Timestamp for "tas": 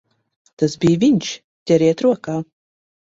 0.61-0.73